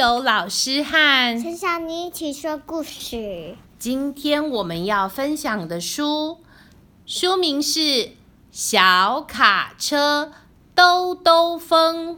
[0.00, 3.54] 有老师和陈小妮一起说故事。
[3.78, 6.38] 今天我们要分享的书，
[7.04, 7.80] 书名是
[8.50, 10.32] 《小卡车
[10.74, 12.16] 兜兜风》，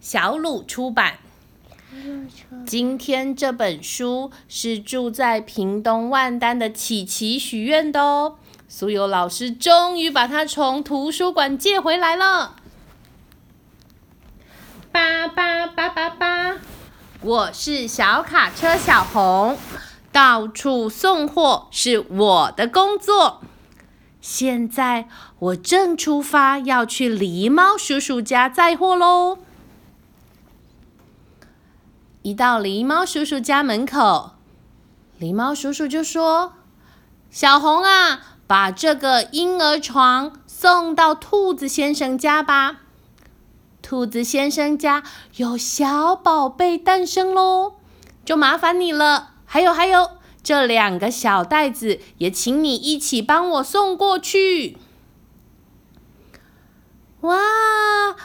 [0.00, 1.18] 小鲁出版。
[2.66, 8.38] 今天这本书是住在屏东万丹的琪琪许愿的哦。
[8.66, 12.56] 苏有老师终于把它从图书馆借回来了。
[14.92, 16.56] 八八八八八，
[17.20, 19.58] 我是小卡车小红，
[20.12, 23.40] 到处送货是我的工作。
[24.20, 29.38] 现在我正出发要去狸猫叔叔家载货喽。
[32.22, 34.32] 一到狸猫叔叔家门口，
[35.20, 36.54] 狸猫叔叔就说
[37.30, 42.80] ：“小红啊，把这个婴儿床送到兔子先生家吧。
[43.88, 45.02] 兔子先生家
[45.36, 47.76] 有小宝贝诞生喽，
[48.22, 49.30] 就麻烦你了。
[49.46, 50.10] 还有还有，
[50.42, 54.76] 这两个小袋子也请你一起帮我送过去。”
[57.24, 57.38] 哇，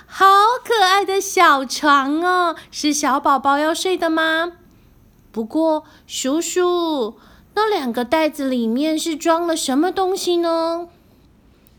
[0.06, 0.26] 好
[0.66, 2.58] 可爱的小床哦！
[2.70, 4.52] 是小宝宝要睡的吗？
[5.32, 7.16] 不过，叔叔，
[7.54, 10.90] 那两个袋子里面是装了什么东西呢？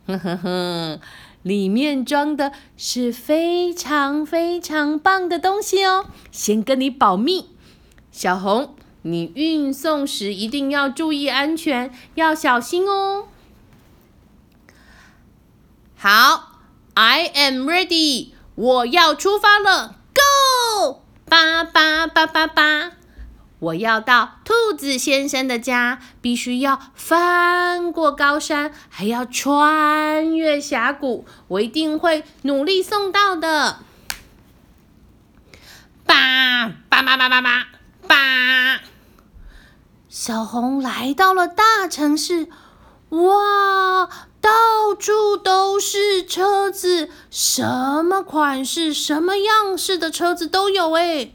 [0.07, 1.01] 哼哼哼，
[1.45, 6.07] 里面装的是非常非常棒的东西哦！
[6.33, 7.51] 先跟你保密，
[8.11, 13.29] 小红，你运送时一定要注意安全，要小心哦。
[15.95, 16.51] 好。
[16.97, 21.03] I am ready，我要出发了，Go！
[21.29, 22.93] 叭叭叭叭叭，
[23.65, 33.79] 我要到兔子先生的家，必须要翻过高山，还要穿越峡谷，我一定会努力送到的。
[36.05, 37.67] 叭叭叭叭叭叭
[38.07, 38.81] 叭，
[40.09, 42.49] 小红来到了大城市，
[43.09, 44.11] 哇！
[44.43, 51.31] 到处都是车子，什么款式、什么样式的车子都有哎。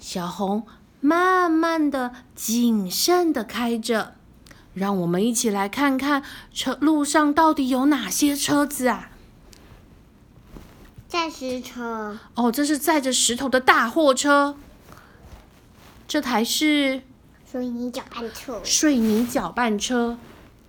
[0.00, 0.66] 小红
[1.02, 4.14] 慢慢的、谨慎的开着，
[4.72, 6.22] 让我们一起来看看
[6.54, 9.10] 车路上到底有哪些车子啊？
[11.08, 12.18] 载石车。
[12.36, 14.56] 哦，这是载着石头的大货车。
[16.06, 17.02] 这台是
[17.50, 18.60] 水泥搅拌车。
[18.62, 20.16] 水泥搅拌车。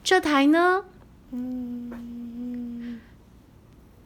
[0.03, 0.83] 这台呢？
[1.31, 2.99] 嗯，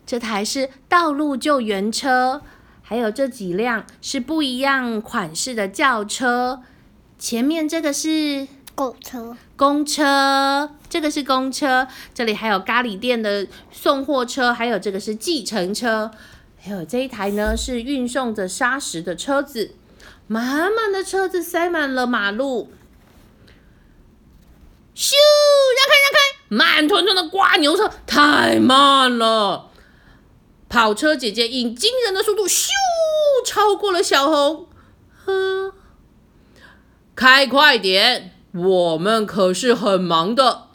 [0.05, 2.43] 这台是道路救援车，
[2.89, 6.61] 还有这几辆是不一样款式的轿车。
[7.19, 11.85] 前面这个是公车，公车，这个是公车。
[12.13, 16.11] 这里还有咖喱店的送货车，还有这个是计程车，
[16.57, 19.75] 还有这一台呢是运送着砂石的车子。
[20.27, 22.71] 满满的车子塞满了马路。
[24.95, 25.11] 咻，
[25.75, 26.17] 让开让开！
[26.47, 29.71] 慢吞吞的刮牛车太慢了，
[30.69, 32.69] 跑车姐姐以惊人的速度咻
[33.45, 34.67] 超过了小红。
[35.25, 35.73] 呵，
[37.15, 40.67] 开快点，我们可是很忙的。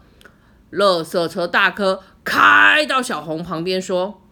[0.70, 4.22] 垃圾车大哥开到小红旁边说：“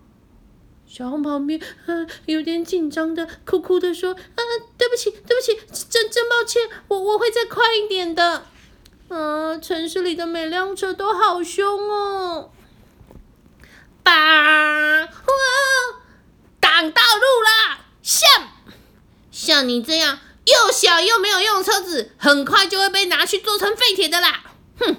[0.88, 4.40] 小红旁边，嗯，有点紧张的，哭哭的说：‘啊，
[4.78, 8.44] 对不起，对不起，真真抱歉，我我会再快一点的。’”
[9.10, 9.58] 啊！
[9.58, 12.52] 城市里的每辆车都好凶哦！
[14.04, 14.12] 叭！
[18.02, 18.28] 像
[19.30, 24.42] 像你这样又小又没有用的车子，很快就会被拿去做成废铁的啦！
[24.78, 24.96] 哼！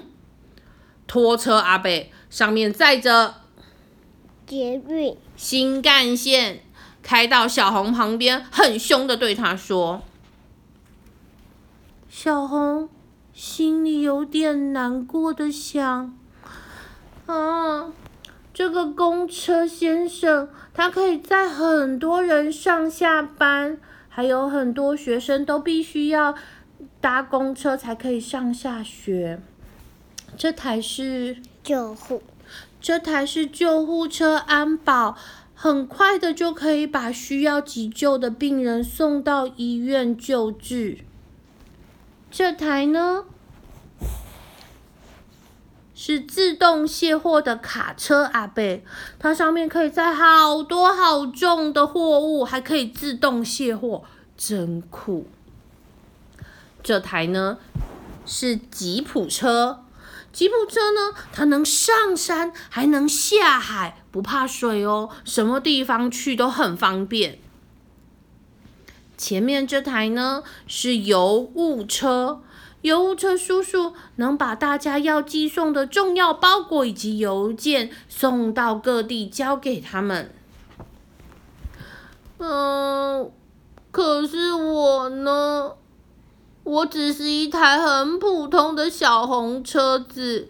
[1.06, 3.34] 拖车阿贝上面载着
[4.46, 6.64] 捷运新干线，
[7.02, 10.02] 开到小红旁边，很凶的对他说
[12.08, 12.88] ：“小红。”
[13.34, 16.14] 心里有点难过的想，
[17.24, 17.90] 啊，
[18.54, 26.34] 这个公车先生，他可以载很多人上下班，还有很多学生都必须要
[27.00, 29.40] 搭公车才可以上下学。
[30.36, 32.22] 这台是救护，
[32.80, 35.16] 这台是救护车，安保
[35.54, 40.98] 很快的就可以把需要急救的病人送到医院救治。
[42.30, 43.24] 这台呢，
[46.04, 48.84] 是自动卸货的卡车阿贝，
[49.20, 54.02] 它上面可以载好多好重的货物，还可以自动卸货，
[54.36, 55.28] 真酷。
[56.82, 57.58] 这台呢
[58.26, 59.84] 是吉普车，
[60.32, 67.38] 吉普车呢它能上山，还能下海，不怕水哦，什么地方去都很方便。
[69.16, 72.42] 前面这台呢是油雾车，
[72.82, 80.30] 邮物车叔叔能把大家要寄送的重要包裹以及邮件送到各地，交给他们。
[82.38, 83.30] 嗯，
[83.92, 85.72] 可是我呢，
[86.64, 90.48] 我只是一台很普通的小红车子，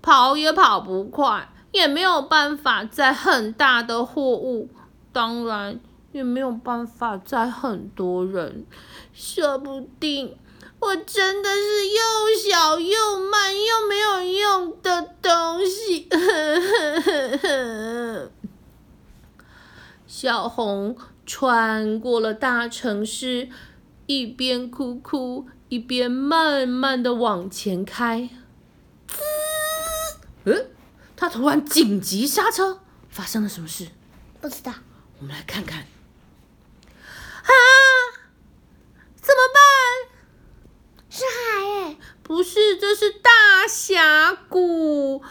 [0.00, 4.70] 跑也跑不快，也没有办法载很大的货物，
[5.12, 5.78] 当然
[6.12, 8.64] 也没有办法载很多人，
[9.12, 10.34] 说不定
[10.86, 11.98] 我真的是又
[12.38, 16.08] 小又慢又没有用的东西。
[20.06, 20.96] 小红。
[21.28, 23.48] 穿过了大城市，
[24.06, 28.30] 一边哭哭，一边慢慢的往前开。
[29.08, 29.16] 滋，
[30.44, 30.70] 嗯，
[31.16, 32.78] 他突然紧急刹车，
[33.08, 33.88] 发生了什么事？
[34.40, 34.72] 不知道。
[35.18, 35.80] 我们来看看。
[35.80, 37.50] 啊！
[39.20, 39.64] 怎么办？
[41.10, 41.98] 是海诶。
[42.26, 45.22] 不是，这是大峡谷。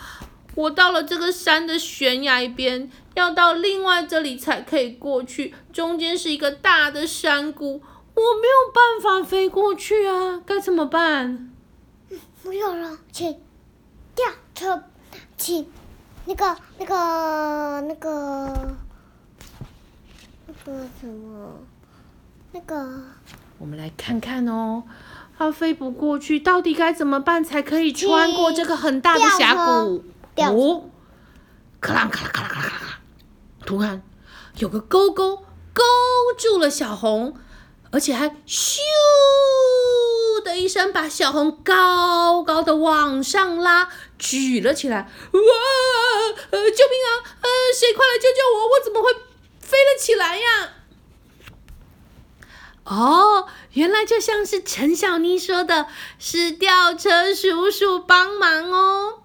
[0.56, 2.90] 我到了这个山的悬崖边。
[3.16, 7.82] 要到另外这里才可以过去，中间是一个大的山谷，
[8.14, 11.50] 我没有办法飞过去啊，该怎么办？
[12.44, 13.40] 不有了，请
[14.14, 14.84] 吊车，
[15.38, 15.66] 请
[16.26, 18.76] 那个那个那个
[20.46, 21.58] 那个什么
[22.52, 23.02] 那个，
[23.58, 24.84] 我们来看看哦，
[25.38, 30.04] 它飞不过去，到底该怎么办才可以穿过这个很大的峡谷？
[30.38, 30.90] 哦，
[31.82, 33.00] 咔啦咔啦咔啦咔啦咔啦。
[33.66, 34.02] 突然，
[34.60, 35.38] 有个钩钩
[35.74, 35.84] 勾
[36.38, 37.36] 住了小红，
[37.92, 38.80] 而且还咻
[40.44, 44.98] 的一声把小红高高的往上拉，举了起来。
[44.98, 45.40] 哇！
[46.52, 47.10] 呃，救命啊！
[47.42, 48.68] 呃，谁快来救救我？
[48.70, 49.12] 我怎么会
[49.60, 50.70] 飞了起来呀？
[52.86, 55.88] 哦，原来就像是陈小妮说的，
[56.20, 59.22] 是吊车叔叔帮忙哦。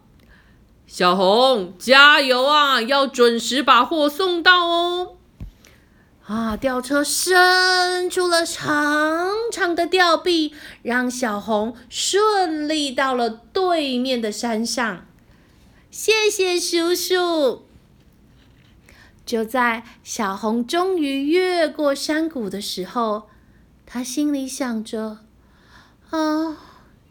[0.86, 2.82] 小红，加油啊！
[2.82, 5.16] 要准时把货送到哦。
[6.26, 15.06] 啊，吊车伸出了长长的吊臂，让小红顺利到了对面的山上。
[15.90, 17.66] 谢谢叔叔。
[19.26, 23.29] 就在小红终于越过山谷的时候，
[23.92, 25.19] 他心里想着：
[26.10, 26.56] 啊，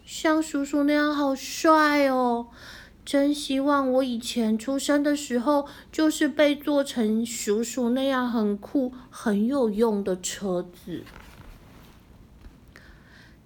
[0.05, 2.47] 像叔叔那样好帅哦。
[3.03, 11.03] 真希望我以前出生的时候，就是被做成叔叔那样很酷、很有用的车子。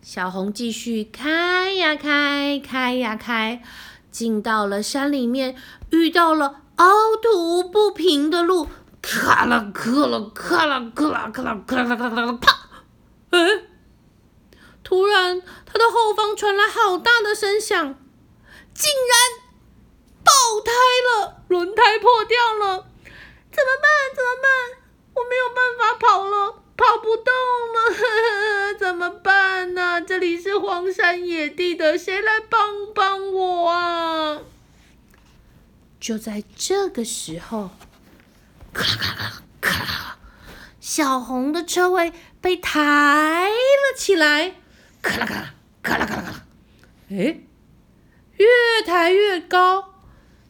[0.04, 3.64] 小红继续开呀开，开呀开，
[4.12, 5.56] 进到了山里面，
[5.90, 6.86] 遇到了凹
[7.20, 8.68] 凸不平的路，
[9.02, 12.63] 咔啦咔啦咔啦咔啦咔啦咔啦咔啦啪！
[13.34, 13.64] 哎，
[14.84, 17.96] 突然，他的后方传来好大的声响，
[18.74, 19.44] 竟然。
[20.26, 20.32] 爆
[20.62, 20.72] 胎
[21.10, 22.88] 了，轮胎破掉了，
[23.52, 23.92] 怎么办？
[24.16, 24.80] 怎么办？
[25.16, 27.34] 我没有办法跑了，跑不动
[27.74, 30.02] 了， 怎么办呢？
[30.02, 34.40] 这里是荒山野地的，谁来帮帮我啊？
[36.00, 37.72] 就在这个时候，
[38.74, 40.18] 咔咔咔咔咔，
[40.80, 42.14] 小红的车尾
[42.44, 44.56] 被抬了起来，
[45.02, 46.46] 咔啦咔啦咔啦咔啦咔啦，
[47.10, 47.40] 哎，
[48.36, 48.48] 越
[48.86, 49.94] 抬越高。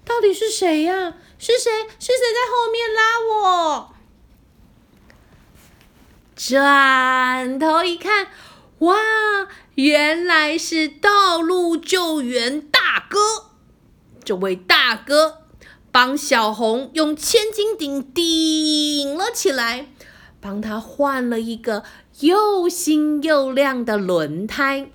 [0.04, 1.14] 到底是谁呀？
[1.38, 1.72] 是谁？
[2.00, 3.94] 是谁在后面拉我？
[6.36, 8.30] 转头一看，
[8.80, 8.98] 哇，
[9.76, 13.20] 原来是道路救援大哥！
[14.26, 15.44] 这位大哥
[15.92, 19.93] 帮小红用千斤顶顶了起来，
[20.44, 21.84] 帮他换了一个
[22.20, 24.90] 又新又亮的轮胎。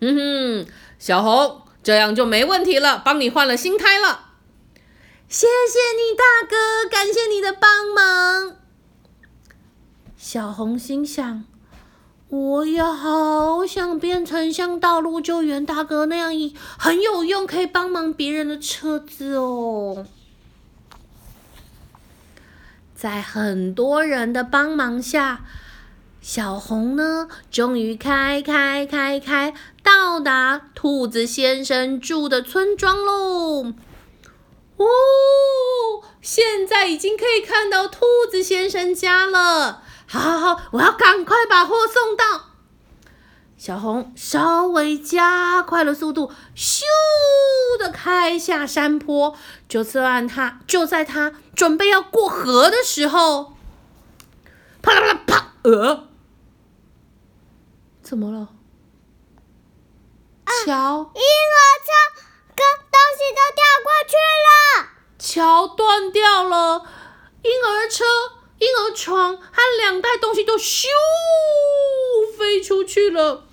[0.00, 1.60] 嗯哼，小红。
[1.82, 4.26] 这样就没问题了，帮你换了新胎了。
[5.28, 8.56] 谢谢你，大哥，感谢你的帮忙。
[10.16, 11.42] 小红心想：
[12.28, 20.06] 我也好想变成像道路救援大哥那样一很有用，可以帮忙别人的车子哦。
[23.02, 25.40] 在很多人的帮忙下。
[26.20, 33.72] 小红呢，终于开开开开，到达兔子先生住的村庄喽！
[34.76, 34.86] 哦，
[36.20, 39.82] 现在已经可以看到兔子先生家了。
[40.06, 42.51] 好，好，好，我要赶快把货送到。
[43.64, 46.82] 小红稍微加快了速度，咻
[47.78, 49.36] 的开下山坡。
[49.68, 53.52] 就算他就在他准备要过河的时候，
[54.82, 56.08] 啪啦啪啦啪，呃。
[58.02, 58.48] 怎么了？
[60.66, 61.92] 桥婴儿车
[62.56, 64.50] 跟东西都掉过去了。
[65.20, 66.84] 桥断掉了，
[67.42, 68.02] 婴儿车、
[68.58, 70.86] 婴儿床和两袋东西都咻
[72.36, 73.44] 飞出去了。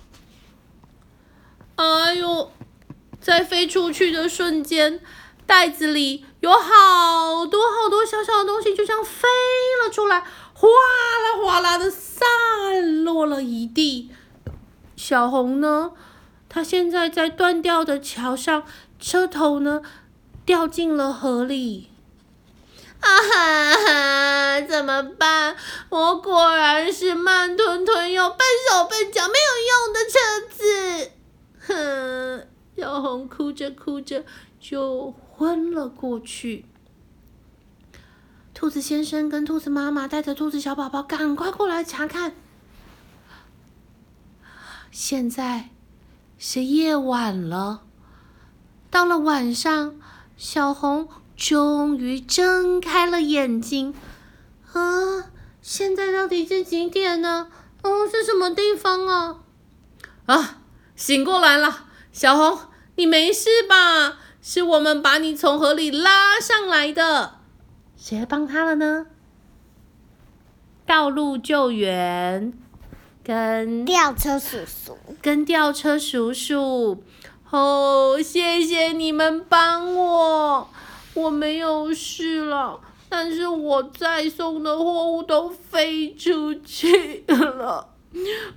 [1.80, 2.52] 哎呦，
[3.22, 5.00] 在飞出去的瞬间，
[5.46, 9.26] 袋子里有好多好多小小的东西，就像飞
[9.82, 10.20] 了出来，
[10.52, 14.10] 哗啦哗啦的散落了一地。
[14.94, 15.92] 小红呢？
[16.50, 18.64] 她现在在断掉的桥上，
[18.98, 19.80] 车头呢
[20.44, 21.88] 掉进了河里。
[23.00, 24.60] 啊哈哈！
[24.60, 25.56] 怎么办？
[25.88, 30.18] 我果然是慢吞吞又笨手笨脚、没有用的车
[30.54, 31.12] 子。
[31.70, 32.46] 哼！
[32.76, 34.24] 小红哭着哭着
[34.58, 36.64] 就昏了过去。
[38.54, 42.34] 兔子先生跟兔子妈妈带着兔子小宝宝赶快过来查看。
[44.90, 45.70] 现在
[46.38, 47.82] 是夜晚了，
[48.90, 49.94] 到了晚上，
[50.36, 53.94] 小红终于睁开了眼睛。
[54.72, 57.50] 啊，现在到底是几点呢？
[57.82, 59.40] 哦，是什么地方啊？
[60.26, 60.59] 啊！
[61.00, 62.58] 醒过来了，小红，
[62.96, 64.18] 你没事吧？
[64.42, 67.38] 是我们把你从河里拉上来的，
[67.96, 69.06] 谁帮他了呢？
[70.84, 72.52] 道路救援
[73.24, 77.02] 跟吊车叔叔，跟吊车叔叔，
[77.48, 80.68] 哦，谢谢你们帮我，
[81.14, 82.78] 我没有事了，
[83.08, 87.89] 但是我再送的货物都飞出去了。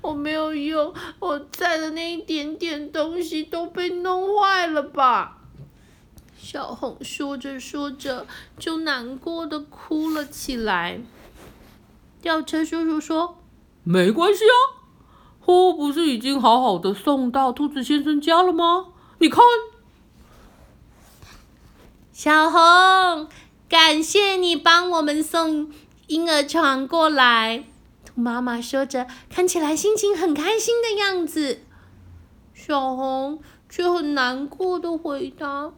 [0.01, 5.37] 我没有用，我在的那一点点东西都被弄坏了吧？
[6.37, 8.27] 小红说着说着
[8.59, 10.99] 就难过的哭了起来。
[12.21, 13.37] 吊车叔叔说
[13.83, 14.55] ：“没关系啊，
[15.39, 18.87] 货物不是已经好好的送到兔子先生家了吗？
[19.19, 19.43] 你看，
[22.11, 23.29] 小红，
[23.69, 25.71] 感谢你帮我们送
[26.07, 27.65] 婴儿床过来。”
[28.15, 31.61] 妈妈说着，看起来心情很开心的样子。
[32.53, 35.71] 小红却很难过的回答：“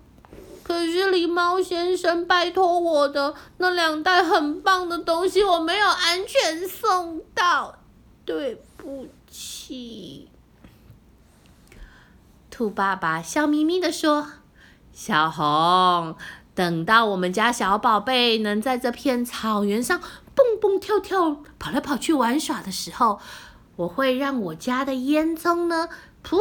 [0.62, 7.80] 可是狸猫先生拜托我的那两袋很棒的东西，我没有安全送到，
[8.25, 10.27] 对不起。”
[12.51, 14.27] 兔爸爸笑眯眯的说
[14.92, 16.15] ：“小红，
[16.54, 20.01] 等到我们家小宝贝能在这片草原上……”
[20.36, 23.20] 蹦蹦跳跳、跑来跑去玩耍的时候，
[23.77, 25.88] 我会让我家的烟囱呢，
[26.24, 26.38] 噗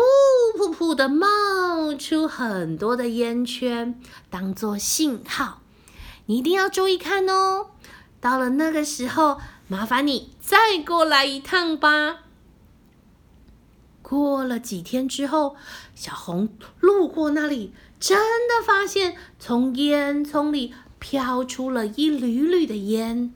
[0.58, 5.60] 噗噗的冒出很多的烟圈，当做信号。
[6.26, 7.68] 你一定要注意看哦。
[8.20, 12.20] 到了那个时候，麻烦你再过来一趟吧。
[14.00, 15.56] 过了几天之后，
[15.94, 16.48] 小红
[16.80, 23.32] 路过那里，真的发现从烟囱里飘出了一缕缕的烟。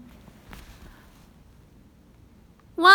[2.77, 2.91] 哇！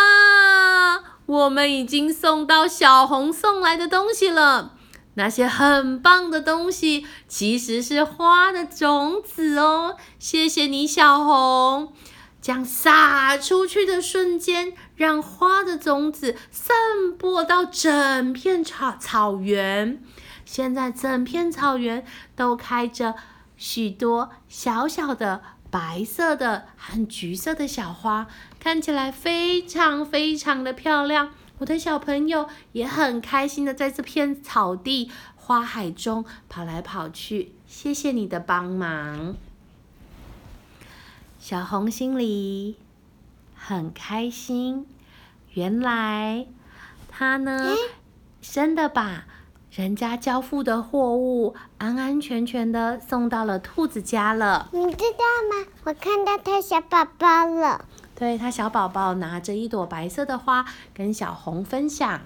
[1.33, 4.73] 我们已经送到小红送来的东西了。
[5.15, 9.97] 那些很棒的东西其实是花的种子哦。
[10.19, 11.93] 谢谢你，小红。
[12.39, 16.75] 将撒出去的瞬间，让花的种子散
[17.17, 20.03] 播到整片草草原。
[20.45, 23.15] 现在整片草原都开着
[23.55, 25.41] 许多小小的。
[25.73, 28.27] 白色的和橘色的小花
[28.59, 31.33] 看起来非常非常的漂亮。
[31.57, 37.53] 我的小朋友也很开心的在这片草地花海中跑来跑去。
[37.65, 39.35] 谢谢你的帮忙，
[41.39, 42.75] 小红心里
[43.55, 44.85] 很开心。
[45.53, 46.45] 原来
[47.07, 47.75] 他呢，
[48.39, 49.25] 真的把。
[49.75, 54.69] 人家交付的货物安安全全的送到了兔子家了。
[54.71, 55.65] 你知道吗？
[55.85, 57.83] 我看到他小宝宝了。
[58.13, 60.63] 对他小宝宝拿着一朵白色的花，
[60.93, 62.21] 跟小红分享。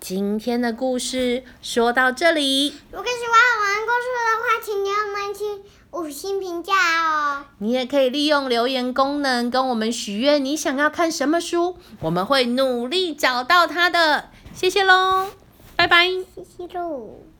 [0.00, 2.70] 今天的故事说到这里。
[2.90, 5.44] 如果喜欢我们故事的话，请给我们去
[5.92, 6.72] 五星评价
[7.04, 7.44] 哦。
[7.58, 14.30] 你也可以利用留言功能跟我们许愿，你想要看什么书，我们会努力找到它的。
[14.52, 15.28] 谢谢喽。
[15.82, 16.06] 拜拜。
[16.32, 17.31] 谢谢喽。